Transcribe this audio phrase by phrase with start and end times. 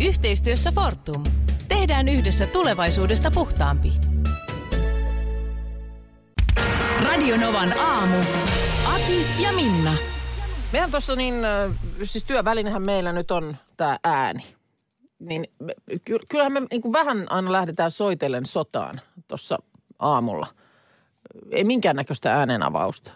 [0.00, 1.24] Yhteistyössä Fortum.
[1.68, 3.92] Tehdään yhdessä tulevaisuudesta puhtaampi.
[7.04, 8.16] Radionovan aamu.
[8.94, 9.94] Ati ja Minna.
[10.72, 11.34] Mehän tuossa niin,
[12.04, 14.44] siis työvälinehän meillä nyt on tämä ääni.
[15.18, 19.58] Niin me- ky- kyllähän me niin vähän aina lähdetään soitellen sotaan tuossa
[19.98, 20.46] aamulla.
[21.50, 23.10] Ei minkäännäköistä äänenavausta.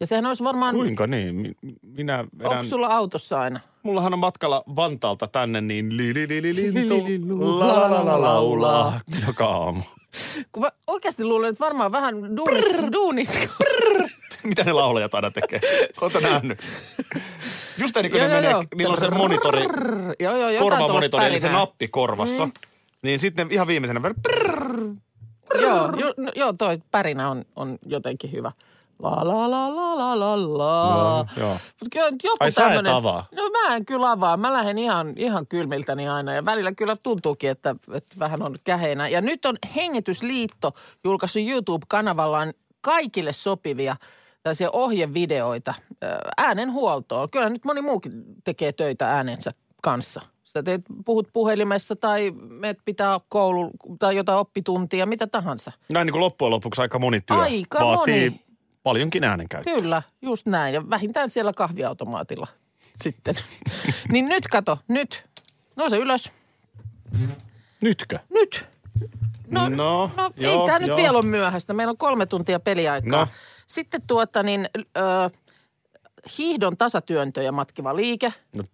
[0.00, 0.74] Ja sehän olisi varmaan...
[0.74, 1.34] Kuinka niin?
[1.34, 2.52] Mi- Minä vedän...
[2.52, 3.60] Onko sulla autossa aina?
[3.82, 7.04] Mullahan on matkalla Vantaalta tänne niin li li li li lintu
[7.58, 9.82] la la la la laulaa joka aamu.
[10.52, 12.64] Kun mä oikeasti luulen, että varmaan vähän duunis...
[12.92, 13.30] duunis
[14.44, 15.60] Mitä ne laulajat aina tekee?
[16.00, 16.58] Oletko nähnyt?
[17.78, 19.62] Just ennen kuin ne menee, niillä on se monitori,
[20.58, 22.48] korvamonitori, eli se nappi korvassa.
[23.02, 24.00] Niin sitten ihan viimeisenä
[25.60, 28.52] Joo, jo, no, joo, toi pärinä on, on jotenkin hyvä.
[29.02, 31.26] La la la la la la la.
[31.36, 31.48] No.
[31.48, 33.26] Mut kyllä joku Ai sä et tämmönen- avaa?
[33.36, 34.36] No mä en kyllä avaa.
[34.36, 39.08] Mä lähden ihan, ihan kylmiltäni aina ja välillä kyllä tuntuukin, että, että vähän on käheinä.
[39.08, 40.72] Ja nyt on Hengitysliitto
[41.04, 43.96] julkaissut YouTube-kanavallaan kaikille sopivia
[44.42, 47.28] tällaisia ohjevideoita ö, äänenhuoltoon.
[47.32, 48.12] Kyllä nyt moni muukin
[48.44, 49.52] tekee töitä äänensä
[49.82, 50.20] kanssa.
[50.44, 55.72] Sä teet, puhut puhelimessa tai meet pitää koulu tai jotain oppituntia, mitä tahansa.
[55.92, 58.45] Näin niin kuin loppujen lopuksi aika moni työ Aika vaatii moni.
[58.86, 59.74] Paljonkin äänenkäyttöä.
[59.74, 60.74] Kyllä, just näin.
[60.74, 62.46] Ja vähintään siellä kahviautomaatilla
[63.04, 63.34] sitten.
[64.12, 65.24] niin nyt kato, nyt.
[65.76, 66.30] Nouse ylös.
[67.80, 68.18] Nytkö?
[68.30, 68.66] Nyt.
[69.48, 71.74] No, No, no joo, ei tämä nyt vielä ole myöhäistä.
[71.74, 73.20] Meillä on kolme tuntia peliaikaa.
[73.20, 73.28] No.
[73.66, 75.30] Sitten tuota niin, ö,
[76.38, 78.32] hiihdon tasatyöntöjä matkiva liike.
[78.56, 78.64] No.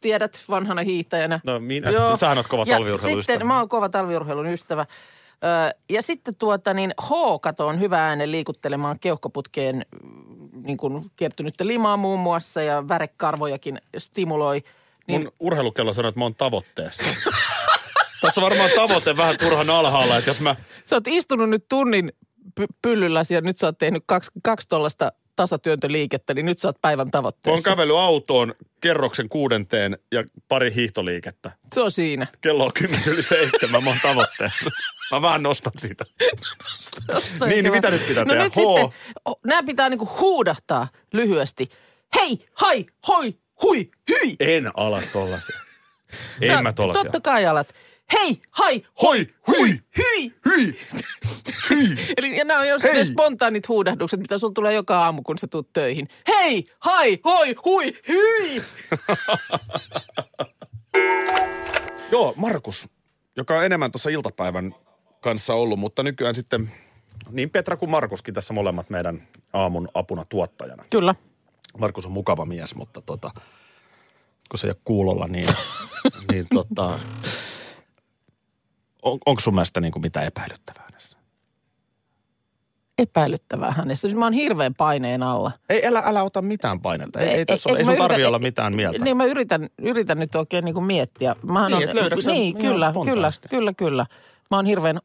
[0.00, 1.40] Tiedät vanhana hiihtäjänä.
[1.44, 1.90] No minä,
[2.20, 3.44] sähän oot kova ja talviurheilun sitten, ystävä.
[3.48, 4.86] mä oon kova talviurheilun ystävä.
[5.90, 11.96] Ja sitten tuota niin, H-kato on hyvä äänen liikuttelemaan keuhkoputkeen mm, niin kuin kertynyttä limaa
[11.96, 14.62] muun muassa ja värekarvojakin stimuloi.
[15.06, 17.02] Niin, Mun urheilukello sanoo, että mä oon tavoitteessa.
[18.20, 20.56] Tässä on varmaan tavoite vähän turhan alhaalla, että jos mä...
[20.84, 22.12] Sä oot istunut nyt tunnin
[22.60, 26.80] py- pyllylläsi ja nyt sä oot tehnyt kaksi, kaksi tollasta tasatyöntöliikettä, niin nyt sä oot
[26.80, 27.70] päivän Kun on tavoitteessa.
[27.70, 31.50] kävellyt autoon kerroksen kuudenteen ja pari hiihtoliikettä.
[31.74, 32.26] Se on siinä.
[32.40, 34.70] Kello on kymmenen yli seitsemän, mä oon tavoitteessa.
[35.10, 36.04] Mä vähän nostan sitä.
[37.06, 38.44] Tosta Niin, niin mitä nyt pitää no tehdä?
[38.44, 38.88] Nyt sitten,
[39.46, 41.68] nämä pitää niinku huudahtaa lyhyesti.
[42.14, 44.36] Hei, hai, hoi, hui, hyi.
[44.40, 45.58] En ala tollasia.
[46.40, 47.02] En No, mä tollasia.
[47.02, 47.74] Totta kai alat.
[48.12, 50.32] Hei, hai, Hoi, hui, hyi.
[50.46, 50.78] hyi,
[51.70, 51.86] hyi.
[52.16, 53.04] Eli ja nämä on jos Hei.
[53.04, 56.08] spontaanit huudahdukset, mitä sulla tulee joka aamu, kun sä tuut töihin.
[56.28, 58.62] Hei, hai, hoi, hui, hyi.
[62.12, 62.88] Joo, Markus,
[63.36, 64.74] joka on enemmän tuossa iltapäivän
[65.20, 66.72] kanssa ollut, mutta nykyään sitten
[67.30, 70.84] niin Petra kuin Markuskin tässä molemmat meidän aamun apuna tuottajana.
[70.90, 71.14] Kyllä.
[71.78, 73.30] Markus on mukava mies, mutta tota,
[74.50, 75.48] kun se ei ole kuulolla, niin,
[76.32, 77.00] niin tota,
[79.04, 81.18] on, onko sun mielestä niin kuin mitään epäilyttävää näissä?
[82.98, 84.08] Epäilyttävää hänessä.
[84.08, 85.52] Siis Mä oon hirveän paineen alla.
[85.68, 87.20] Ei, älä, älä ota mitään painetta.
[87.20, 89.04] Ei, ei, tässä ole, ei sun mä tarvi olla mitään mieltä.
[89.04, 91.36] Niin mä yritän, yritän nyt oikein niin kuin miettiä.
[91.42, 94.06] Mähän Niin, on, et Niin, ihan kyllä, kyllä, kyllä, kyllä.
[94.50, 95.00] Mä oon hirveän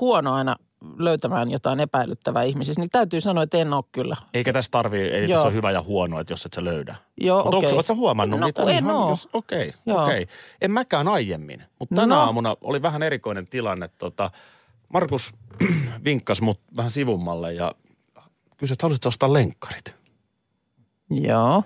[0.00, 0.56] huono aina
[1.04, 2.80] löytämään jotain epäilyttävää ihmisissä.
[2.80, 4.16] Niin täytyy sanoa, että en ole kyllä.
[4.34, 5.28] Eikä tässä tarvii, ei Joo.
[5.28, 6.96] tässä ole hyvä ja huono, että jos et sä löydä.
[7.20, 7.70] Joo, Mutta okei.
[7.70, 8.62] onko sä huomannut No, mitä?
[8.62, 9.14] kun en oo.
[9.32, 10.04] Okei, Joo.
[10.04, 10.26] okei.
[10.60, 12.20] En mäkään aiemmin, mutta tänä No.
[12.20, 13.90] aamuna oli vähän erikoinen tilanne.
[13.98, 14.30] Tota,
[14.88, 15.34] Markus
[16.04, 17.72] vinkkasi mut vähän sivummalle ja
[18.56, 19.94] kysyi, että haluaisitko ostaa lenkkarit?
[21.10, 21.64] Joo.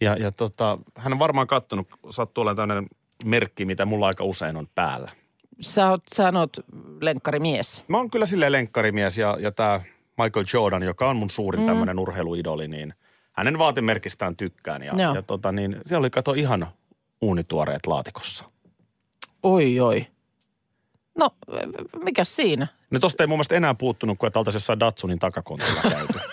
[0.00, 2.86] Ja, ja tota, hän on varmaan kattonut, sattuu olemaan tämmöinen
[3.24, 5.10] merkki, mitä mulla aika usein on päällä.
[5.60, 6.56] Sä oot, sä oot
[7.00, 7.84] lenkkarimies.
[7.88, 9.80] Mä oon kyllä silleen lenkkarimies ja, ja tämä
[10.22, 11.66] Michael Jordan, joka on mun suurin mm.
[11.66, 12.94] tämmöinen urheiluidoli, niin
[13.32, 14.82] hänen vaatemerkistään tykkään.
[14.82, 15.14] Ja, Joo.
[15.14, 16.68] ja tota, niin, siellä oli kato ihan
[17.20, 18.44] uunituoreet laatikossa.
[19.42, 20.06] Oi, oi.
[21.18, 21.30] No,
[22.04, 22.66] mikä siinä?
[22.90, 26.18] No tosta ei mun mielestä enää puuttunut, kun että oltaisiin jossain Datsunin takakontilla käyty.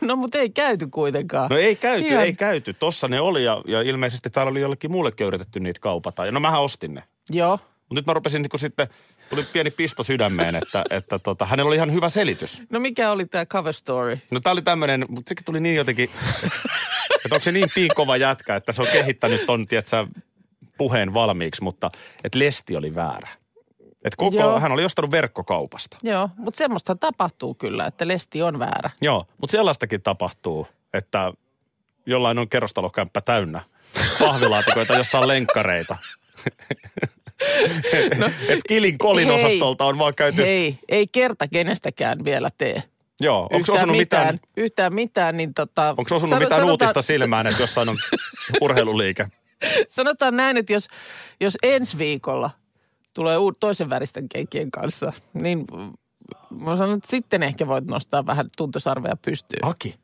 [0.00, 1.50] No, mutta ei käyty kuitenkaan.
[1.50, 2.74] No ei käyty, Ihan- ei käyty.
[2.74, 6.26] Tossa ne oli ja, ja ilmeisesti täällä oli jollekin muullekin yritetty niitä kaupata.
[6.26, 7.02] Ja no mähän ostin ne.
[7.30, 7.58] Joo.
[7.88, 8.88] Mutta nyt mä rupesin niin sitten,
[9.30, 12.62] tuli pieni pisto sydämeen, että, että tota, hänellä oli ihan hyvä selitys.
[12.70, 14.18] No mikä oli tämä cover story?
[14.30, 16.10] No tää oli tämmönen, mutta sekin tuli niin jotenkin,
[17.24, 20.06] että onko se niin piinkova jätkä, että se on kehittänyt ton, tietsä,
[20.78, 21.90] puheen valmiiksi, mutta
[22.24, 23.28] että lesti oli väärä.
[24.04, 24.60] Et koko, Joo.
[24.60, 25.96] hän oli ostanut verkkokaupasta.
[26.02, 28.90] Joo, mutta semmoista tapahtuu kyllä, että lesti on väärä.
[29.00, 31.32] Joo, mutta sellaistakin tapahtuu, että
[32.06, 33.60] jollain on kerrostalokämppä täynnä
[34.18, 35.96] pahvilaatikoita, jossa on lenkkareita.
[38.18, 40.42] no, Et kilin kolin hei, osastolta on vaan käyty.
[40.42, 42.82] Hei, ei kerta kenestäkään vielä tee.
[43.20, 45.88] Joo, onko yhtään osunut mitään, mitään Yhtään mitään, niin tota...
[45.88, 47.98] onko osunut sano- mitään sanotaan- uutista silmään, että jossain on
[48.62, 49.26] urheiluliike?
[49.88, 50.88] Sanotaan näin, että jos,
[51.40, 52.50] jos ensi viikolla
[53.14, 55.64] tulee toisen väristen kenkien kanssa, niin
[56.50, 59.64] mä sanon, että sitten ehkä voit nostaa vähän tuntosarvea pystyyn.
[59.66, 59.94] Aki,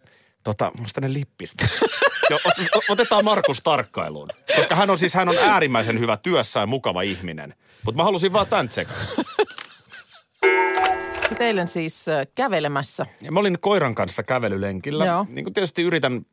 [0.45, 1.69] tota, olisi tänne lippistä.
[2.31, 4.29] jo, ot- ot- otetaan Markus tarkkailuun.
[4.57, 7.55] Koska hän on siis, hän on äärimmäisen hyvä työssään mukava ihminen.
[7.85, 9.01] Mutta mä halusin vaan tämän tsekata.
[11.41, 13.07] Eilen siis äh, kävelemässä.
[13.21, 15.05] Ja mä olin koiran kanssa kävelylenkillä.
[15.05, 15.27] Joo.
[15.29, 16.27] Niin kuin tietysti yritän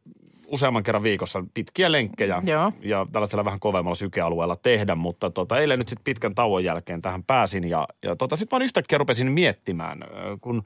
[0.52, 2.74] useamman kerran viikossa pitkiä lenkkejä Joo.
[2.82, 7.24] ja tällaisella vähän kovemmalla sykealueella tehdä, mutta tota, eilen nyt sitten pitkän tauon jälkeen tähän
[7.24, 10.04] pääsin ja, ja tota, sitten vaan yhtäkkiä rupesin miettimään,
[10.42, 10.64] kun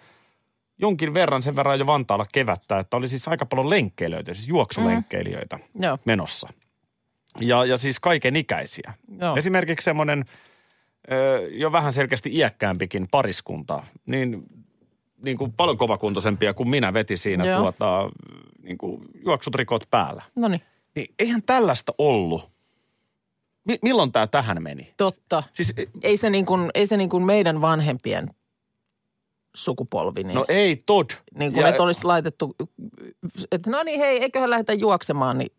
[0.77, 5.59] jonkin verran sen verran jo Vantaalla kevättä, että oli siis aika paljon lenkkeilijöitä, siis juoksulenkkeilijöitä
[5.79, 5.97] Joo.
[6.05, 6.49] menossa.
[7.39, 8.93] Ja, ja siis kaiken ikäisiä.
[9.21, 9.35] Joo.
[9.35, 10.25] Esimerkiksi semmoinen
[11.51, 14.43] jo vähän selkeästi iäkkäämpikin pariskunta, niin,
[15.23, 17.59] niin kuin paljon kovakuntoisempia kuin minä veti siinä Joo.
[17.61, 18.09] tuota,
[18.63, 20.23] niin kuin juoksutrikot päällä.
[20.35, 20.61] No niin,
[20.95, 22.49] Niin eihän tällaista ollut.
[23.65, 24.93] Mi- milloin tämä tähän meni?
[24.97, 25.43] totta.
[25.53, 28.27] Siis, Ei se niin kuin, ei se niin kuin meidän vanhempien
[29.55, 31.05] sukupolvi, niin, no ei tod.
[31.39, 32.55] niin kuin Ja- että olisi laitettu,
[33.51, 35.51] että no niin hei, eiköhän lähdetä juoksemaan, niin,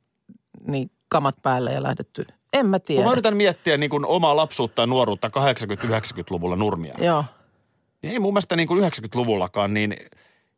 [0.67, 2.27] niin kamat päälle ja lähdetty.
[2.53, 3.05] En mä Kun tiedä.
[3.05, 6.95] mä yritän miettiä niin kuin omaa lapsuutta ja nuoruutta 80-90-luvulla nurmia.
[6.99, 7.25] Joo,
[8.07, 9.97] Niin ei mun mielestä niin kuin 90-luvullakaan, niin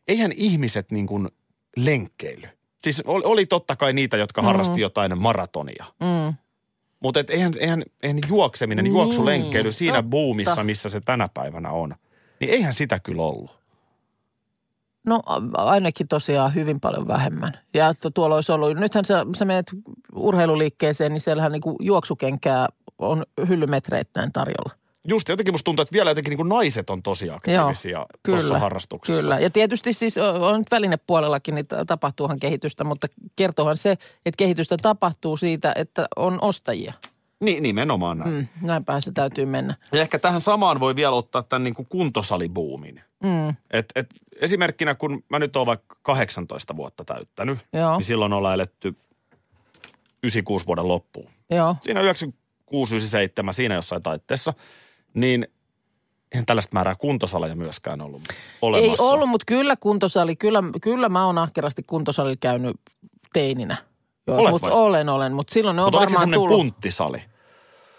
[0.08, 1.28] eihän ihmiset niin kuin
[1.76, 2.48] lenkkeily.
[2.82, 5.84] Siis oli, oli totta kai niitä, jotka harrasti jotain maratonia.
[6.00, 6.34] mm.
[7.00, 10.10] Mutta et eihän, eihän, eihän juokseminen, niin, Niin, juoksulenkkeily siinä totta.
[10.10, 11.94] buumissa, missä se tänä päivänä on.
[12.40, 13.58] Niin eihän sitä kyllä ollut.
[15.06, 15.22] No
[15.54, 17.52] ainakin tosiaan hyvin paljon vähemmän.
[17.74, 19.66] Ja että tuolla olisi ollut, nythän sä, sä menet
[20.14, 22.68] urheiluliikkeeseen, niin siellähän niin juoksukenkää
[22.98, 24.77] on hyllymetreittäin tarjolla.
[25.08, 29.22] Just jotenkin musta tuntuu, että vielä jotenkin niin kuin naiset on tosi aktiivisia tuossa harrastuksessa.
[29.22, 33.06] Kyllä, ja tietysti siis on nyt välinepuolellakin, niin ta- tapahtuuhan kehitystä, mutta
[33.36, 33.90] kertohan se,
[34.26, 36.92] että kehitystä tapahtuu siitä, että on ostajia.
[37.44, 38.30] Niin, nimenomaan näin.
[38.34, 38.46] Mm.
[38.62, 39.74] Näinpäin se täytyy mennä.
[39.92, 43.02] Ja ehkä tähän samaan voi vielä ottaa tämän niin kuin kuntosalibuumin.
[43.22, 44.06] Mm, Et, et
[44.40, 48.88] esimerkkinä, kun mä nyt oon vaikka 18 vuotta täyttänyt, joo, niin silloin ollaan eletty
[50.22, 51.30] 96 vuoden loppuun.
[51.50, 51.76] joo.
[51.82, 54.54] Siinä 96, 97, siinä jossain taitteessa,
[55.20, 55.48] niin
[56.32, 58.22] eihän tällaista määrää kuntosaleja myöskään ollut
[58.62, 58.90] olemassa.
[58.90, 62.76] Ei ollut, mutta kyllä kuntosali, kyllä, kyllä mä oon ahkerasti kuntosalilla käynyt
[63.32, 63.76] teininä.
[64.26, 64.72] Joo, Olet mut vai?
[64.72, 66.56] olen, olen, mutta silloin ne on se varmaan tullut.
[66.56, 67.22] punttisali?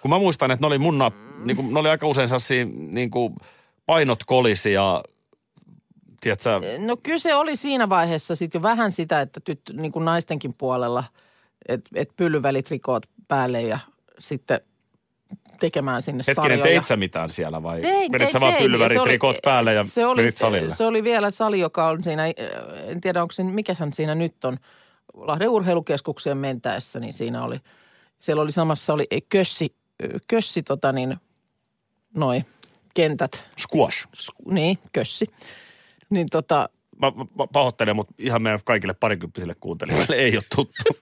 [0.01, 2.65] Kun mä muistan, että ne oli mun nap- niin kuin, ne oli aika usein sellaisia
[2.65, 3.35] niin kuin
[3.85, 5.03] painot kolisi ja
[6.21, 6.49] tiedätkö,
[6.79, 10.53] No kyllä se oli siinä vaiheessa sitten jo vähän sitä, että tyt, niin kuin naistenkin
[10.53, 11.03] puolella,
[11.67, 13.79] että et pyllyvälitrikoot päälle ja
[14.19, 14.61] sitten
[15.59, 16.63] tekemään sinne hetkinen, sarjoja.
[16.63, 20.05] teit sä mitään siellä vai Tein, menit tein, sä vaan Se oli- päälle ja se
[20.05, 20.75] oli, menit salille?
[20.75, 22.31] Se oli vielä sali, joka on siinä, äh,
[22.87, 24.57] en tiedä onko se, mikähän siinä nyt on,
[25.13, 27.59] Lahden urheilukeskukseen mentäessä, niin siinä oli,
[28.19, 29.75] siellä oli samassa oli kössi,
[30.27, 31.17] kössi tota niin,
[32.15, 32.43] noi
[32.93, 33.45] kentät.
[33.59, 34.07] Squash.
[34.45, 35.27] Niin, kössi.
[36.09, 36.69] Niin tota,
[37.01, 40.83] mä mä pahoittelen, mutta ihan meidän kaikille parikymppisille kuuntelijoille ei ole tuttu.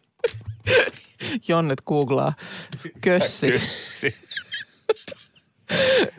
[1.47, 2.33] Jonnet googlaa
[3.01, 3.51] kössi.
[3.51, 4.15] Kössi.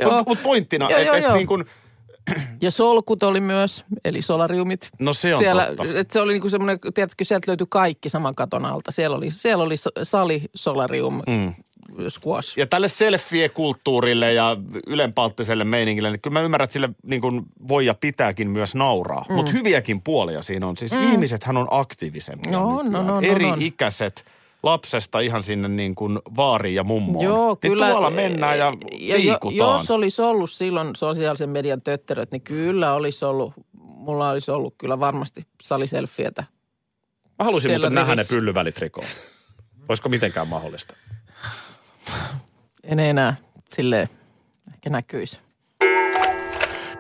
[0.04, 1.64] Mutta mut pointtina, että et niin kuin,
[2.60, 4.88] Ja solkut oli myös, eli solariumit.
[4.98, 5.98] no se on Siellä, totta.
[5.98, 8.90] et se oli niinku semmoinen, tiedätkö, sieltä löytyi kaikki saman katon alta.
[8.90, 11.54] Siellä oli, siellä oli sali, solarium, mm.
[12.08, 12.58] squash.
[12.58, 17.86] Ja tälle selfie-kulttuurille ja ylenpalttiselle meiningille, niin kyllä mä ymmärrän, että sille niin kuin voi
[17.86, 19.24] ja pitääkin myös nauraa.
[19.28, 19.34] Mm.
[19.34, 20.76] Mutta hyviäkin puolia siinä on.
[20.76, 21.12] Siis mm.
[21.12, 23.06] ihmisethän on aktiivisempia No nykyään.
[23.06, 23.62] no, no, no, Eri on.
[23.62, 24.24] ikäiset
[24.70, 27.24] lapsesta ihan sinne niin kuin vaariin ja mummoon.
[27.24, 27.90] Joo, niin kyllä.
[27.90, 29.54] tuolla mennään ja, ja jo, liikutaan.
[29.80, 35.00] jos olisi ollut silloin sosiaalisen median tötteröt, niin kyllä olisi ollut, mulla olisi ollut kyllä
[35.00, 36.44] varmasti saliselfietä.
[37.38, 38.34] Mä haluaisin siellä muuten nähdä ne rivissä.
[38.34, 39.22] pyllyvälitrikoot.
[39.88, 40.96] Olisiko mitenkään mahdollista?
[42.82, 43.36] En enää
[43.70, 44.08] silleen
[44.74, 45.38] ehkä näkyisi.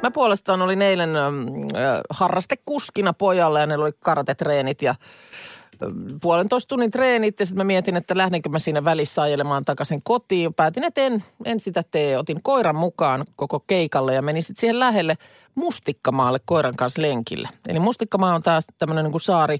[0.02, 1.34] Mä puolestaan olin eilen ähm,
[1.74, 4.94] äh, harrastekuskina pojalle ja ne oli karatetreenit ja
[6.22, 10.54] puolentoista tunnin treenit ja sitten mä mietin, että lähdenkö mä siinä välissä ajelemaan takaisin kotiin.
[10.54, 12.18] Päätin, että en, en sitä tee.
[12.18, 15.18] Otin koiran mukaan koko keikalle ja menin sitten siihen lähelle
[15.54, 17.48] Mustikkamaalle koiran kanssa lenkille.
[17.68, 19.58] Eli Mustikkamaa on taas tämmöinen niin kuin saari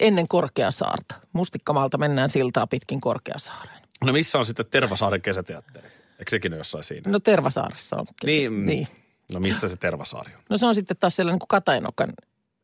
[0.00, 1.14] ennen Korkeasaarta.
[1.32, 3.82] Mustikkamaalta mennään siltaa pitkin Korkeasaareen.
[4.04, 5.88] No missä on sitten Tervasaaren kesäteatteri?
[6.18, 7.10] Eikö sekin ole jossain siinä?
[7.10, 8.06] No Tervasaaressa on.
[8.06, 8.66] kesä- Niin.
[8.66, 8.88] niin.
[9.32, 10.40] No mistä se Tervasaari on?
[10.50, 12.12] No se on sitten taas siellä niin kuin Katainokan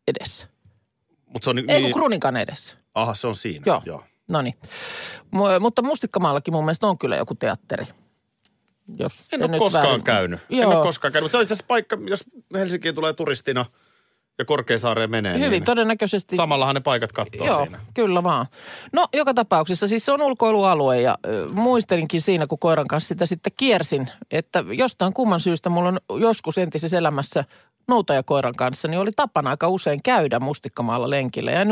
[0.08, 0.48] edessä.
[1.26, 2.76] Mutta se on Ei niin, kun Krunikan edessä.
[2.94, 3.62] Aha, se on siinä.
[3.66, 3.82] Joo.
[3.86, 4.04] Joo.
[4.28, 4.54] No niin.
[5.36, 7.86] Mu- Mutta Mustikkamaallakin mun mielestä on kyllä joku teatteri.
[8.98, 10.40] Jos En ole nyt koskaan väärin- käynyt.
[10.50, 10.72] En Joo.
[10.74, 11.24] ole koskaan käynyt.
[11.24, 12.24] Mutta se on itse asiassa paikka, jos
[12.54, 13.64] Helsinkiin tulee turistina
[14.38, 15.38] ja Korkeasaareen menee.
[15.38, 16.36] Hyvin niin todennäköisesti.
[16.36, 17.80] Samallahan ne paikat katsoo Joo, siinä.
[17.94, 18.46] kyllä vaan.
[18.92, 23.26] No joka tapauksessa siis se on ulkoilualue ja ö, muistelinkin siinä, kun koiran kanssa sitä
[23.26, 27.44] sitten kiersin, että jostain kumman syystä mulla on joskus entisessä elämässä
[27.88, 31.50] noutajakoiran kanssa, niin oli tapana aika usein käydä Mustikkamaalla lenkillä.
[31.50, 31.68] Ja en,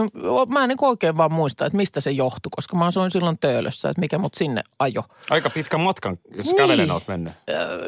[0.49, 3.89] mä en niin oikein vaan muista, että mistä se johtui, koska mä asuin silloin töölössä,
[3.89, 5.05] että mikä mut sinne ajo.
[5.31, 6.57] Aika pitkän matkan, jos Niin.
[6.57, 7.33] kävelen oot mennyt.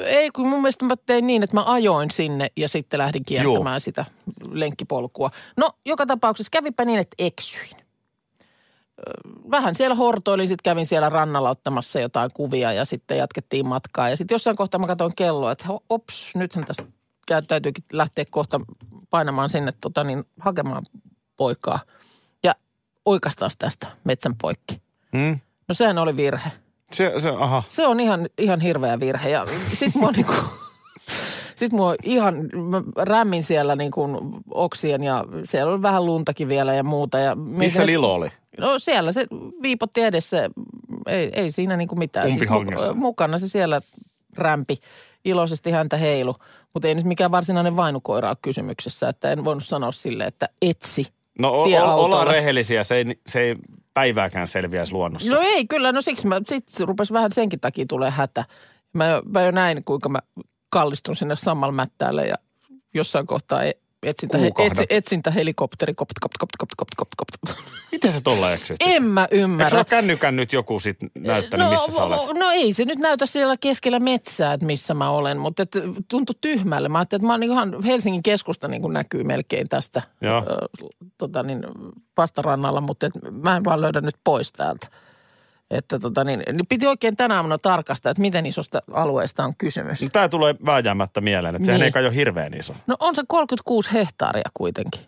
[0.07, 3.81] Ei, kun mun mielestä mä tein niin, että mä ajoin sinne ja sitten lähdin kiertämään
[3.81, 4.04] sitä
[4.50, 5.31] lenkkipolkua.
[5.57, 7.76] No, joka tapauksessa kävipä niin, että eksyin.
[9.50, 14.09] Vähän siellä hortoilin, sitten kävin siellä rannalla ottamassa jotain kuvia ja sitten jatkettiin matkaa.
[14.09, 16.85] Ja sitten jossain kohtaa mä katsoin kelloa, että ops, nythän tästä
[17.49, 18.61] täytyykin lähteä kohta
[19.11, 20.83] painamaan sinne tota, niin, hakemaan
[21.37, 21.78] poikaa.
[22.43, 22.54] Ja
[23.04, 24.81] oikastaan tästä metsän poikki.
[25.16, 25.38] Hmm?
[25.69, 26.50] No sehän oli virhe.
[26.93, 27.62] Se, se, aha.
[27.69, 29.31] Se on ihan, ihan hirveä virhe.
[29.31, 30.33] Ja sit mua niinku,
[31.57, 32.35] sit mua ihan,
[32.71, 34.09] mä rämmin siellä niinku
[34.50, 37.19] oksien ja siellä oli vähän luntakin vielä ja muuta.
[37.19, 38.28] Ja Missä mietin- Lilo oli?
[38.59, 39.26] No siellä se
[39.62, 40.50] viipotti edessä,
[41.07, 42.28] ei, ei siinä niinku mitään.
[42.31, 43.81] Mu- mukana se siellä
[44.37, 44.78] rämpi,
[45.25, 46.35] iloisesti häntä heilu.
[46.75, 51.07] Mutta ei nyt mikään varsinainen vainukoira ole kysymyksessä, että en voinut sanoa sille, että etsi.
[51.38, 53.57] No o- o- ollaan rehellisiä, se ei, se ei
[53.95, 55.35] päivääkään selviäisi luonnossa.
[55.35, 58.45] No ei, kyllä, no siksi mä, sit rupesi vähän senkin takia tulee hätä.
[58.93, 60.19] Mä mä jo näin, kuinka mä
[60.71, 62.35] kallistun sinne sammalmättäälle ja
[62.95, 63.73] jossain kohtaa e-
[64.04, 64.50] etsintä, he,
[64.90, 67.61] etsintä helikopteri, kopt, kopt, kopt, kopt, kopt, kopt, kopt.
[67.92, 68.76] Miten se tolla eksyt?
[68.80, 69.70] En mä Eikö ymmärrä.
[69.70, 72.38] sulla kännykän nyt joku sit näyttänyt, missä sä olet?
[72.38, 75.73] No ei se nyt näytä siellä keskellä metsää, että missä mä olen, mutta et,
[76.08, 76.88] tuntui tyhmälle.
[76.88, 80.38] Mä ajattelin, että mä oon niin ihan Helsingin keskusta niin kuin näkyy melkein tästä Joo.
[80.38, 80.68] ö,
[81.18, 81.62] tota niin,
[82.16, 84.87] vastarannalla, mutta et mä en vaan löydä nyt pois täältä.
[85.71, 90.02] Että tota niin, niin piti oikein tänä aamuna tarkastaa, että miten isosta alueesta on kysymys.
[90.02, 91.85] No, tää tulee vääjäämättä mieleen, että sehän Niin.
[91.87, 92.75] ei kai ole hirveän iso.
[92.87, 95.00] No on se 36 hehtaaria kuitenkin.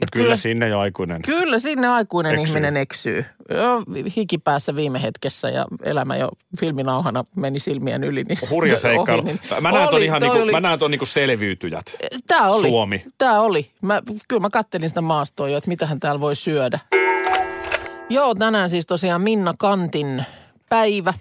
[0.00, 1.22] Et kyllä, kyllä sinne jo aikuinen.
[1.22, 2.44] Kyllä sinne aikuinen Eksyy.
[2.48, 3.24] ihminen eksyy.
[3.50, 3.82] Joo,
[4.16, 6.28] hikipäässä viime hetkessä ja elämä jo
[6.60, 8.24] filminauhana meni silmien yli.
[8.24, 9.22] Niin Hurja seikkailu.
[9.22, 11.94] ohi, niin Mä näen ton oli, ihan niinku, oli- mä näen ton niinku selviytyjät.
[12.26, 12.68] Tää oli.
[12.68, 13.04] Suomi.
[13.18, 13.70] Tää oli.
[13.82, 16.80] Mä, kyllä mä kattelin sitä maastoa jo, että mitähän täällä voi syödä.
[18.12, 20.24] Joo, tänään siis tosiaan Minna Kantin
[20.68, 21.14] päivä.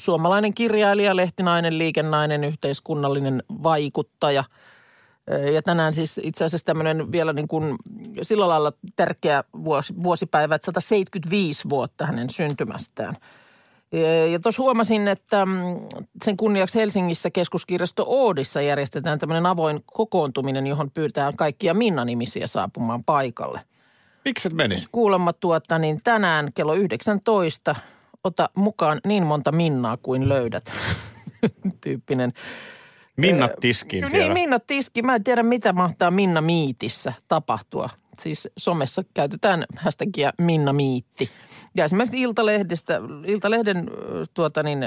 [0.00, 4.44] Suomalainen kirjailija, lehtinainen, liikennainen, yhteiskunnallinen vaikuttaja.
[5.54, 7.76] Ja tänään siis itse asiassa tämmöinen vielä niin kuin
[8.22, 13.16] sillä lailla tärkeä vuosi, vuosipäivä, että 175 vuotta hänen syntymästään.
[14.32, 15.52] Ja tuossa huomasin, että mm,
[16.24, 23.60] sen kunniaksi Helsingissä keskuskirjasto Oodissa järjestetään tämmöinen avoin kokoontuminen, johon pyydetään kaikkia Minna-nimisiä saapumaan paikalle.
[24.26, 24.88] Miksi et menis?
[24.92, 27.74] Kuulemma tuota, niin tänään kello 19
[28.24, 30.72] ota mukaan niin monta Minnaa kuin löydät.
[31.80, 32.32] Tyyppinen.
[33.16, 34.34] Minnat tiskiin Niin, siellä.
[34.34, 35.02] Minna Tiski.
[35.02, 37.88] Mä en tiedä, mitä mahtaa Minna Miitissä tapahtua.
[38.18, 41.30] Siis somessa käytetään hashtagia Minna Miitti.
[41.76, 44.78] Ja esimerkiksi Iltalehdestä, Iltalehden ö, tuota niin,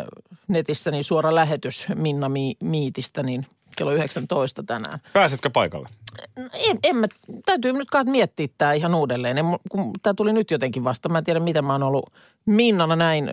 [0.48, 3.46] netissä niin suora lähetys Minna Mi- Miitistä niin
[3.80, 5.00] kello 19 tänään.
[5.14, 5.90] Pääsetkö paikalle?
[6.36, 7.08] No En, en mä,
[7.46, 9.38] täytyy nyt kai miettiä tämä ihan uudelleen.
[9.38, 11.10] En, kun tämä tuli nyt jotenkin vasta.
[11.10, 12.14] Mä en tiedä, miten mä oon ollut
[12.46, 13.32] Minnana näin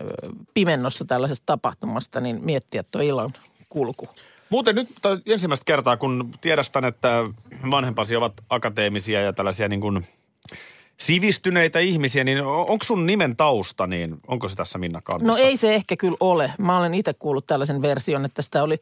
[0.53, 3.33] pimennossa tällaisesta tapahtumasta, niin miettiä tuo illan
[3.69, 4.07] kulku.
[4.49, 4.89] Muuten nyt
[5.25, 7.23] ensimmäistä kertaa, kun tiedostan, että
[7.71, 10.07] vanhempasi ovat akateemisia ja tällaisia niin kuin
[10.97, 15.31] sivistyneitä ihmisiä, niin onko sun nimen tausta, niin onko se tässä Minna Kantissa?
[15.31, 16.53] No ei se ehkä kyllä ole.
[16.57, 18.79] Mä olen itse kuullut tällaisen version, että sitä oli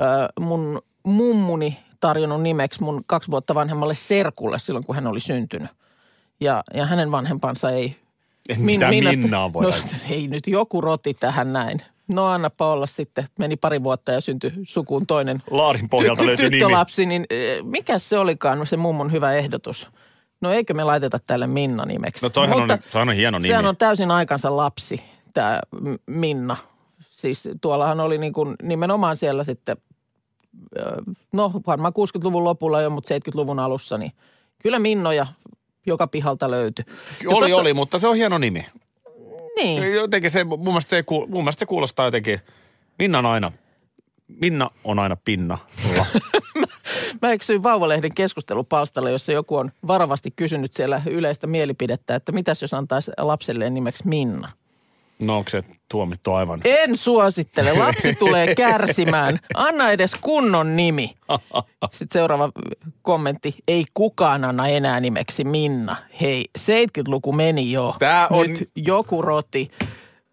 [0.00, 5.70] ö, mun mummuni tarjonnut nimeksi mun kaksi vuotta vanhemmalle serkulle silloin, kun hän oli syntynyt.
[6.40, 7.96] Ja, ja hänen vanhempansa ei...
[8.48, 9.72] Et mitään Minnasta- Minnaa voi No
[10.10, 11.82] ei nyt joku roti tähän näin.
[12.08, 13.28] No annapa olla sitten.
[13.38, 16.56] Meni pari vuotta ja syntyi sukuun toinen Laarin pohjalta ty- ty- löytyy nimi.
[16.60, 17.06] tyttölapsi.
[17.06, 19.88] Niin eh, mikä se olikaan se mummon hyvä ehdotus?
[20.40, 22.26] No eikö me laiteta tälle Minna nimeksi?
[22.26, 23.48] No toihan on, sehän on hieno nimi.
[23.48, 25.02] Sehän on täysin aikansa lapsi,
[25.34, 25.60] tämä
[26.06, 26.56] Minna.
[27.10, 29.76] Siis tuollahan oli niin kuin nimenomaan siellä sitten,
[31.32, 34.12] no varmaan 60-luvun lopulla jo, mutta 70-luvun alussa, niin
[34.62, 35.26] kyllä Minnoja
[35.86, 36.84] joka pihalta löytyi.
[37.26, 38.66] Oli, tossa- oli, mutta se on hieno nimi.
[39.56, 42.40] Niin, Jotenkin se, mun mielestä se, mun mielestä se kuulostaa jotenkin,
[42.98, 43.52] Minna on aina,
[44.28, 45.58] Minna on aina pinna.
[47.22, 52.74] mä eksyin Vauvalehden keskustelupalstalle, jossa joku on varovasti kysynyt siellä yleistä mielipidettä, että mitäs jos
[52.74, 54.52] antaisi lapselleen nimeksi Minna.
[55.18, 56.60] No onko se tuomittu aivan?
[56.64, 57.72] En suosittele.
[57.72, 59.38] Lapsi tulee kärsimään.
[59.54, 61.14] Anna edes kunnon nimi.
[61.92, 62.50] Sitten seuraava
[63.02, 63.54] kommentti.
[63.68, 65.96] Ei kukaan anna enää nimeksi Minna.
[66.20, 67.94] Hei, 70-luku meni jo.
[67.98, 69.70] Tää on- Nyt joku roti.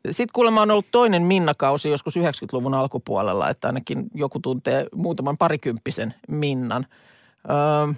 [0.05, 6.13] Sitten kuulemma on ollut toinen Minna-kausi joskus 90-luvun alkupuolella, että ainakin joku tuntee muutaman parikymppisen
[6.27, 6.85] Minnan.
[7.50, 7.93] Öö,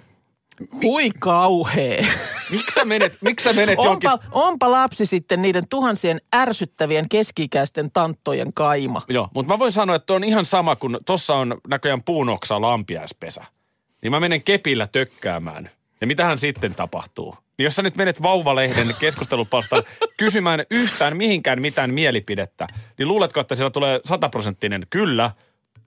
[0.82, 2.06] hui kauhea.
[2.50, 4.10] Miksi sä menet, miksi sä menet jonkin...
[4.10, 9.02] Onpa, onpa lapsi sitten niiden tuhansien ärsyttävien keski-ikäisten tanttojen kaima.
[9.08, 13.44] Joo, mutta mä voin sanoa, että on ihan sama, kun tossa on näköjään puunoksa lampiaispesä.
[14.02, 15.70] Niin mä menen kepillä tökkäämään.
[16.00, 17.36] Ja mitähän sitten tapahtuu?
[17.58, 19.84] Niin jos sä nyt menet Vauvalehden keskustelupalstalle
[20.16, 22.66] kysymään yhtään mihinkään mitään mielipidettä,
[22.98, 25.30] niin luuletko, että siellä tulee sataprosenttinen kyllä,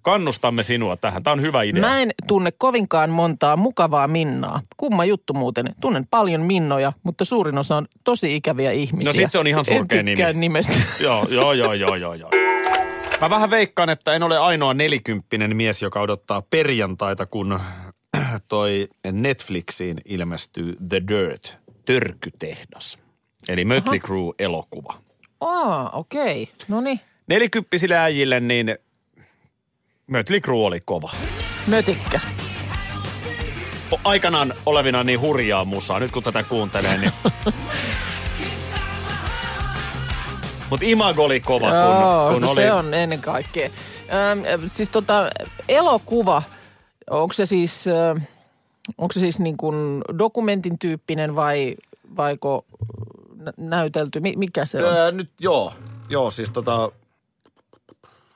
[0.07, 1.23] kannustamme sinua tähän.
[1.23, 1.81] Tämä on hyvä idea.
[1.81, 4.61] Mä en tunne kovinkaan montaa mukavaa Minnaa.
[4.77, 5.75] Kumma juttu muuten.
[5.81, 9.09] Tunnen paljon Minnoja, mutta suurin osa on tosi ikäviä ihmisiä.
[9.09, 10.23] No sit se on ihan surkea nimi.
[10.33, 10.73] nimestä.
[11.03, 12.29] Joo, joo, joo, joo, joo, joo.
[13.21, 17.59] Mä vähän veikkaan, että en ole ainoa nelikymppinen mies, joka odottaa perjantaita, kun
[18.47, 22.97] toi Netflixiin ilmestyy The Dirt, törkytehdas.
[23.49, 24.93] Eli Mötley Crue-elokuva.
[25.41, 26.43] Aa, okei.
[26.43, 26.55] Okay.
[26.67, 26.99] No niin.
[27.27, 28.77] Nelikyppisille äijille niin
[30.07, 31.11] Mötley Crue oli kova.
[31.67, 32.19] Mötikkä.
[34.03, 35.99] Aikanaan olevina niin hurjaa musaa.
[35.99, 37.11] Nyt kun tätä kuuntelee, niin...
[40.69, 42.61] Mutta Imago oli kova, kun, Joo, kun no oli...
[42.61, 43.69] se on ennen kaikkea.
[44.31, 45.29] Öm, siis tota,
[45.69, 46.43] elokuva,
[47.09, 47.85] onko se siis,
[48.97, 51.75] onko se siis niin kuin dokumentin tyyppinen vai
[52.17, 52.65] vaiko
[53.35, 54.19] nä- näytelty?
[54.19, 54.93] Mi- Mikä se on?
[54.93, 55.73] Öö, nyt joo,
[56.09, 56.91] joo siis tota,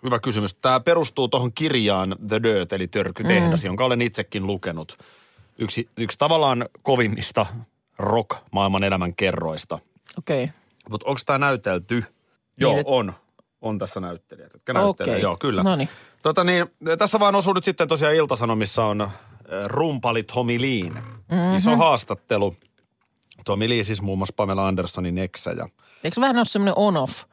[0.04, 0.56] hyvä kysymys.
[0.56, 3.66] Tämä perustuu tuohon kirjaan The Dirt, eli Törkytehdas, mm.
[3.66, 4.98] jonka olen itsekin lukenut.
[5.58, 7.46] Yksi, yksi tavallaan kovimmista
[7.98, 9.80] rock-maailman elämän kerroista.
[10.18, 10.44] Okei.
[10.44, 10.56] Okay.
[10.90, 12.04] Mutta onko tämä näytelty?
[12.58, 13.14] Joo, et- on.
[13.62, 15.14] On tässä näyttelijät, jotka näyttelee.
[15.14, 15.22] Okei.
[15.22, 15.64] Joo, kyllä.
[15.64, 15.90] Noniin.
[16.22, 16.66] Tota niin,
[16.98, 19.12] tässä vaan osuu nyt sitten tosiaan Iltasanomissa on äh,
[19.66, 20.94] rumpali Tommy Leen.
[20.94, 21.56] Mm-hmm.
[21.56, 22.56] Iso haastattelu.
[23.46, 25.70] Tommy Lee siis muun muassa Pamela Andersonin eksä ja
[26.04, 27.24] Eikö vähän ole semmoinen on-off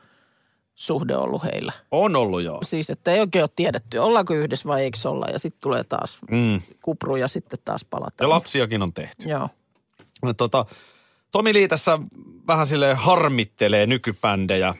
[0.78, 1.72] suhde ollut heillä?
[1.90, 2.58] on ollut joo.
[2.64, 5.26] Siis, että ei oikein ole tiedetty, ollaanko yhdessä vai eikö olla.
[5.32, 6.60] Ja sitten tulee taas Mm.
[6.82, 8.26] kupru ja sitten taas palataan.
[8.26, 9.28] Ja lapsiakin on tehty.
[9.28, 9.48] Joo.
[10.22, 10.64] No, tota,
[11.32, 11.98] Tomi Lee tässä
[12.46, 14.74] vähän sille harmittelee nykybändejä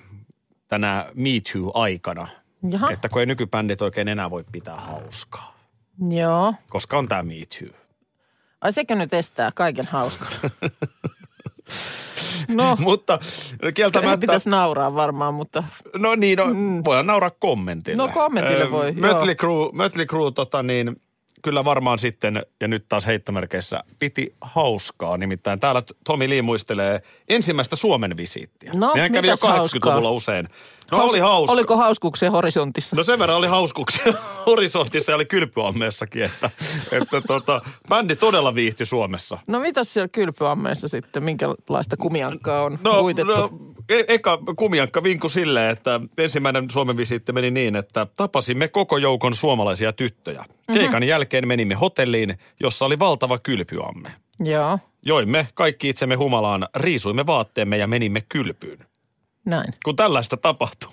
[0.69, 2.29] tänä Me Too-aikana.
[2.71, 2.91] Jaha.
[2.91, 5.59] Että kun ei nykybändit oikein enää voi pitää hauskaa.
[6.11, 6.55] Joo.
[6.69, 7.69] Koska on tämä Me Too.
[8.61, 10.29] Ai sekö nyt estää kaiken hauskan?
[12.49, 13.19] no, Mutta
[13.75, 14.19] kieltämättä...
[14.19, 15.65] pitäisi nauraa varmaan, mutta
[15.99, 16.83] No niin, no, mm.
[16.85, 17.97] voidaan nauraa kommentille.
[17.97, 19.35] No, kommentille Ö, voi, Mötley.
[19.35, 21.01] Crue, Mötley Crue tota niin,
[21.43, 25.17] kyllä varmaan sitten, ja nyt taas heittomerkeissä, piti hauskaa.
[25.17, 28.73] Nimittäin täällä Tomi Lee muistelee ensimmäistä Suomen visiittiä.
[28.75, 29.93] No, Nehän kävi jo mitäs hauskaa?
[29.93, 30.49] 80-luvulla usein.
[30.91, 31.53] No Haus- oli hauska.
[31.53, 32.97] Oliko hauskuuksia horisontissa?
[32.97, 34.13] No sen verran oli hauskuuksia
[34.47, 36.51] horisontissa ja oli kylpyammeessakin, että,
[36.93, 39.39] että tota, bändi todella viihti Suomessa.
[39.47, 41.25] No mitäs siellä kylpyammeessa sitten?
[41.25, 43.33] Minkälaista kumiankkaa on No, uitettu?
[43.37, 43.51] no
[43.89, 49.35] e- eka kumiankka vinku silleen, että ensimmäinen Suomen visiitti meni niin, että tapasimme koko joukon
[49.35, 50.45] suomalaisia tyttöjä.
[50.75, 54.13] Keikan jälkeen menimme hotelliin, jossa oli valtava kylpyamme.
[54.41, 58.79] Joo, Joimme kaikki itsemme humalaan, riisuimme vaatteemme ja menimme kylpyyn.
[59.51, 59.75] Näin.
[59.85, 60.91] Kun tällaista tapahtuu,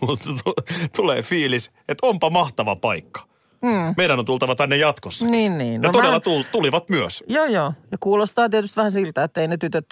[0.96, 3.22] tulee fiilis, että onpa mahtava paikka.
[3.62, 3.94] Mm.
[3.98, 5.26] Meidän on tultava tänne jatkossa.
[5.26, 5.74] Niin, niin.
[5.74, 7.24] Ja No todella vähän- tul- tulivat myös.
[7.28, 7.74] Joo, joo.
[7.92, 9.86] Ja kuulostaa tietysti vähän siltä, että ei ne tytöt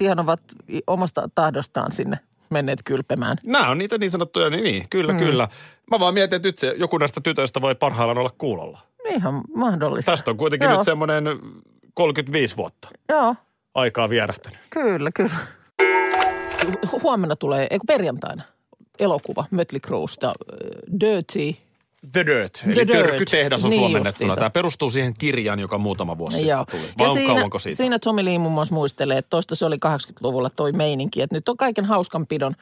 [0.00, 0.40] ihan ovat
[0.86, 2.18] omasta tahdostaan sinne
[2.50, 3.36] menneet kylpemään.
[3.44, 5.18] Nämä on niitä niin sanottuja, niin, niin kyllä, mm.
[5.18, 5.48] kyllä.
[5.90, 8.78] Mä vaan mietin, että nyt se, joku näistä tytöistä voi parhaillaan olla kuulolla.
[9.08, 10.12] Ihan mahdollista.
[10.12, 10.76] Tästä on kuitenkin Joo.
[10.76, 11.24] nyt semmoinen
[11.94, 13.34] 35 vuotta Joo,
[13.74, 14.58] aikaa vierähtänyt.
[14.70, 15.30] kyllä, kyllä.
[16.66, 18.42] Hu- Huomenna tulee, eikö perjantaina,
[19.00, 21.56] elokuva Mötley Cruesta, äh, Dirty.
[22.12, 23.06] The Dirt, eli The Dirt.
[23.06, 24.36] Törkytehdas on Niin suomennettuna.
[24.36, 26.58] Tämä perustuu siihen kirjaan, joka muutama vuosi Joo.
[26.60, 26.92] sitten tuli.
[26.98, 27.76] Vai on siinä, kauanko siitä?
[27.76, 31.48] siinä Tommy Lee muun muassa muistelee, että toista se oli 80-luvulla toi meininki, että nyt
[31.48, 32.54] on kaiken hauskanpidon,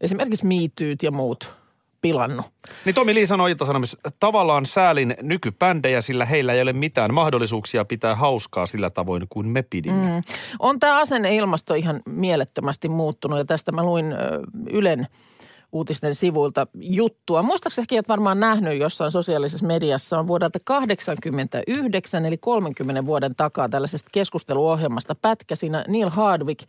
[0.00, 1.54] esimerkiksi miityyt ja muut
[2.00, 2.46] pilannut.
[2.84, 8.14] Niin Tomi Lee sanoi Ilta-Sanomissa, tavallaan säälin nykybändejä, sillä heillä ei ole mitään mahdollisuuksia pitää
[8.14, 10.06] hauskaa sillä tavoin kuin me pidimme.
[10.06, 10.22] Mm.
[10.58, 14.16] On tämä asenneilmasto ihan mielettömästi muuttunut ja tästä mä luin ö,
[14.70, 15.06] Ylen
[15.72, 17.42] uutisten sivuilta juttua.
[17.42, 24.08] Muistaakseni että varmaan nähnyt jossain sosiaalisessa mediassa on vuodelta 89 eli 30 vuoden takaa tällaisesta
[24.12, 25.56] keskusteluohjelmasta pätkä.
[25.56, 26.68] Siinä Neil Hardwick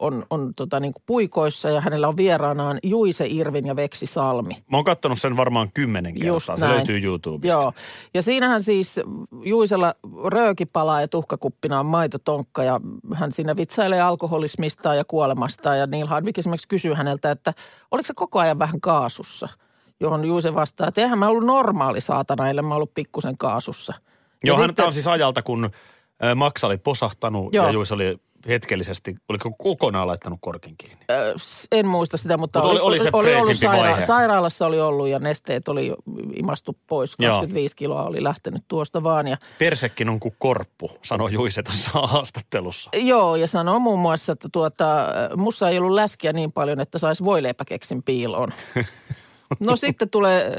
[0.00, 4.54] on, on tota, niin kuin puikoissa ja hänellä on vieraanaan Juise Irvin ja Veksi Salmi.
[4.70, 6.56] Mä oon kattonut sen varmaan kymmenen Just kertaa.
[6.56, 6.76] Se näin.
[6.76, 7.58] löytyy YouTubesta.
[7.58, 7.72] Joo,
[8.14, 9.00] ja siinähän siis
[9.44, 9.94] Juisella
[10.26, 12.80] rööki palaa ja tuhkakuppina on maitotonkka ja
[13.14, 15.74] hän siinä vitsailee alkoholismista ja kuolemasta.
[15.76, 17.54] Ja Neil Hardwick esimerkiksi kysyy häneltä, että
[17.90, 19.48] oliko se koko ajan vähän kaasussa?
[20.00, 23.94] Johon Juise vastaa, että eihän mä ollut normaali saatana, ellei mä ollut pikkusen kaasussa.
[24.44, 25.70] Joo, hän sitten- on siis ajalta, kun
[26.24, 27.66] äh, Max oli posahtanut Joo.
[27.66, 28.16] ja Juis oli
[28.48, 31.04] hetkellisesti, oliko kokonaan laittanut korkin kiinni?
[31.38, 34.06] S- En muista sitä, mutta Mutta oli- oli se oli ollut vaihe.
[34.06, 35.94] sairaalassa oli ollut ja nesteet oli
[36.36, 37.14] imastu pois.
[37.18, 37.30] Joo.
[37.34, 39.28] 25 kiloa oli lähtenyt tuosta vaan.
[39.28, 42.90] Ja, Persekin on kuin korppu, sanoi Juise tuossa haastattelussa.
[42.96, 45.06] joo, ja sanoo muun muassa, että tuota,
[45.36, 48.48] mussa ei ollut läskiä niin paljon, että saisi voileipäkeksin piiloon.
[49.60, 50.52] No sitten tulee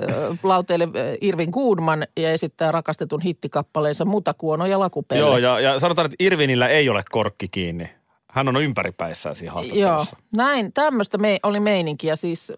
[0.43, 0.87] lauteille
[1.21, 5.19] Irvin Goodman ja esittää rakastetun hittikappaleensa Mutakuono ja Lakupelle.
[5.21, 7.89] Joo, ja, ja sanotaan, että Irvinillä ei ole korkki kiinni.
[8.31, 10.17] Hän on ympäripäissään siinä Joo, haastattelussa.
[10.35, 10.73] näin.
[10.73, 12.53] Tämmöistä me, oli meininkiä, siis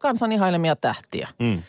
[0.00, 1.28] kansan ihailemia tähtiä.
[1.38, 1.62] Mm.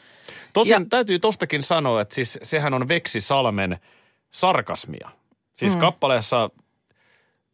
[0.53, 3.77] Tosin Ja- täytyy tostakin sanoa, että siis sehän on Veksi Salmen
[4.31, 5.09] sarkasmia.
[5.55, 5.79] Siis mm.
[5.79, 6.49] kappaleessa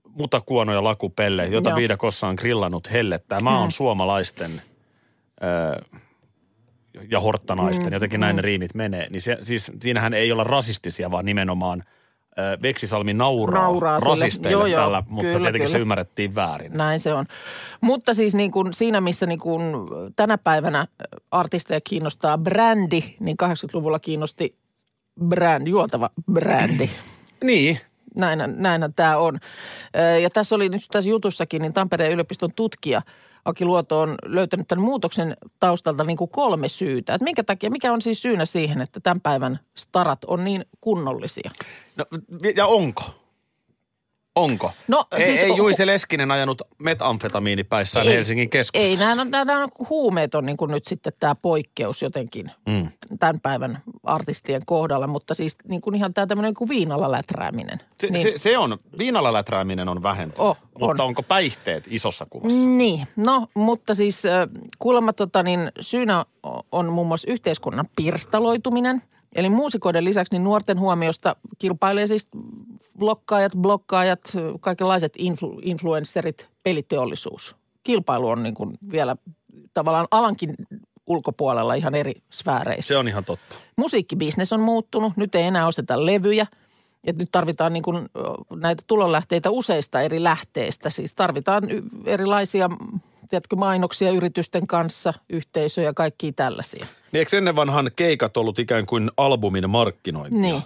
[0.07, 1.77] Mutakuono ja Lakupelle, jota Joo.
[1.77, 3.37] viidakossa on grillannut hellettä.
[3.43, 4.61] Mä oon suomalaisten
[5.43, 5.97] ö,
[7.09, 7.93] ja horttanaisten, mm.
[7.93, 9.07] jotenkin näin ne riimit menee.
[9.09, 11.83] Niin se, siis siinähän ei olla rasistisia, vaan nimenomaan
[12.39, 14.81] ö, Veksi Salmi nauraa, Nauraa rasisteille Joo, joo.
[14.81, 15.81] tällä, mutta Kyllä, tietenkin se kyllä.
[15.81, 16.71] ymmärrettiin väärin.
[16.73, 17.25] Näin se on.
[17.81, 19.63] Mutta siis niin kuin siinä, missä niin kuin
[20.15, 20.87] tänä päivänä
[21.31, 24.55] artisteja kiinnostaa brändi, niin 80-luvulla kiinnosti
[25.27, 26.89] brand, juotava brändi.
[27.43, 27.79] Niin,
[28.15, 29.39] Näinhän, näinhän tämä on.
[30.21, 33.01] Ja tässä oli nyt tässä jutussakin, niin Tampereen yliopiston tutkija
[33.45, 37.13] Aki Luoto on löytänyt tämän muutoksen taustalta niin kuin kolme syytä.
[37.13, 41.51] Että minkä takia, mikä on siis syynä siihen, että tämän päivän starat on niin kunnollisia?
[41.95, 42.05] No,
[42.55, 43.03] ja onko?
[44.35, 44.71] Onko?
[44.87, 48.13] No, ei, siis- ei Juise Leskinen ajanut metamfetamiinipäissään Ei.
[48.13, 48.87] Helsingin keskustassa.
[48.89, 52.89] Ei, nämä nämä on huumeet on niin kuin nyt sitten tämä poikkeus jotenkin Mm.
[53.19, 57.79] tämän päivän artistien kohdalla, mutta siis niin kuin ihan tämä tämmöinen niin kuin viinalla läträäminen.
[58.01, 58.23] Se, niin.
[58.23, 61.07] se, se on, viinalla läträäminen on vähentynyt, Oh, mutta on.
[61.07, 62.57] onko päihteet isossa kuvassa?
[62.59, 64.23] Niin, no mutta siis
[64.79, 66.25] kuulemma tota, niin syynä
[66.71, 69.01] on muun muassa yhteiskunnan pirstaloituminen.
[69.35, 72.27] Eli muusikoiden lisäksi niin nuorten huomiosta kilpailee siis
[72.99, 74.21] blokkaajat, blokkaajat,
[74.59, 77.55] kaikenlaiset influ, influencerit, peliteollisuus.
[77.83, 79.15] Kilpailu on niin kuin vielä
[79.73, 80.55] tavallaan alankin
[81.07, 82.87] ulkopuolella ihan eri sfääreissä.
[82.87, 83.55] Se on ihan totta.
[83.75, 85.13] musiikkibisnes on muuttunut.
[85.17, 86.47] Nyt ei enää osteta levyjä.
[87.03, 88.09] Et nyt tarvitaan niin kuin
[88.55, 90.89] näitä tulonlähteitä useista eri lähteistä.
[90.89, 91.63] Siis tarvitaan
[92.05, 92.69] erilaisia,
[93.29, 96.85] tiedätkö, mainoksia yritysten kanssa, yhteisöjä, kaikkia tällaisia.
[97.11, 100.41] Niin eikö ennen vanhan keikat ollut ikään kuin albumin markkinointia?
[100.41, 100.61] Niin.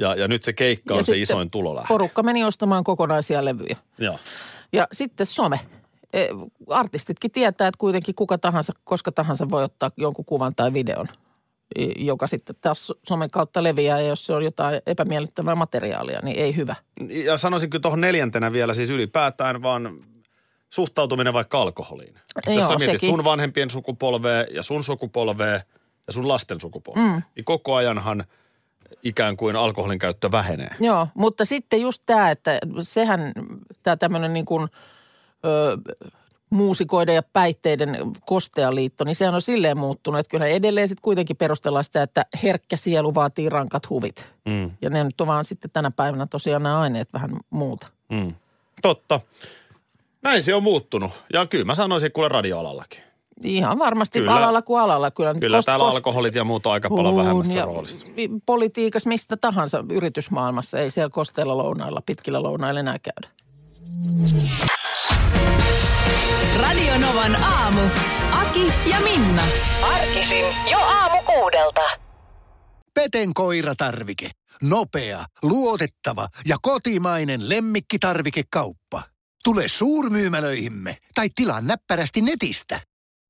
[0.00, 1.88] Ja, ja nyt se keikka on Ja se isoin tulolähde.
[1.88, 3.76] Porukka meni ostamaan kokonaisia levyjä.
[3.98, 4.18] Joo.
[4.72, 5.60] Ja sitten some.
[6.12, 6.26] E,
[6.68, 11.08] Artistitkin tietää, että kuitenkin kuka tahansa, koska tahansa voi ottaa jonkun kuvan tai videon,
[11.96, 14.00] joka sitten taas somen kautta leviää.
[14.00, 16.74] Ja jos se on jotain epämiellyttävää materiaalia, niin ei hyvä.
[17.08, 19.98] Ja sanoisin kyllä tuohon neljäntenä vielä siis ylipäätään vaan
[20.70, 22.14] suhtautuminen vaikka alkoholiin.
[22.46, 23.08] Joo, Jos sä mietit sekin.
[23.08, 25.60] sun vanhempien sukupolvea ja sun sukupolvea
[26.06, 27.22] ja sun lasten sukupolvea, mm.
[27.36, 28.24] niin koko ajanhan
[29.02, 30.70] ikään kuin alkoholin käyttö vähenee.
[30.80, 33.32] Joo, mutta sitten just tämä, että sehän
[33.82, 34.68] tämä tämmöinen niin kuin
[35.44, 35.78] ö,
[36.50, 41.84] muusikoiden ja päitteiden kostealiitto, niin sehän on silleen muuttunut, että kyllä edelleen sitten kuitenkin perustellaan
[41.84, 44.26] sitä, että herkkä sielu vaatii rankat huvit.
[44.44, 44.70] Mm.
[44.82, 47.86] Ja ne nyt on vaan sitten tänä päivänä tosiaan nämä aineet vähän muuta.
[48.08, 48.34] Mm.
[48.82, 49.20] Totta.
[50.22, 51.10] Näin se on muuttunut.
[51.32, 53.09] Ja kyllä mä sanoisin kuule radioalallakin.
[53.44, 54.34] Ihan varmasti Kyllä.
[54.36, 55.10] alalla kuin alalla.
[55.10, 57.64] Kyllä, nyt Kyllä kost- täällä kost- alkoholit ja muut on aika paljon On, vähemmässä ja
[57.64, 58.06] roolissa.
[58.46, 63.28] Politiikassa mistä tahansa yritysmaailmassa ei siellä kosteilla lounailla, pitkillä lounailla enää käydä.
[66.60, 67.80] Radio Novan aamu.
[68.32, 69.42] Aki ja Minna.
[69.94, 71.80] Arkisin jo aamu kuudelta.
[72.94, 74.30] Peten koiratarvike.
[74.62, 79.02] Nopea, luotettava ja kotimainen lemmikkitarvikekauppa.
[79.44, 82.80] Tule suurmyymälöihimme tai tilaa näppärästi netistä.